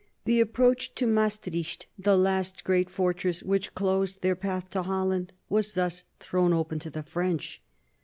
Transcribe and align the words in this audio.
The 0.25 0.39
approach 0.39 0.95
to 0.95 1.05
Maastricht, 1.05 1.85
the 1.95 2.17
last 2.17 2.63
great 2.63 2.89
fortress 2.89 3.43
which 3.43 3.75
closed 3.75 4.23
their 4.23 4.35
path 4.35 4.67
to 4.71 4.81
Holland, 4.81 5.31
was 5.47 5.75
thus 5.75 6.05
thrown 6.19 6.53
open 6.53 6.79
to 6.79 6.89
the 6.89 7.03
French. 7.03 7.61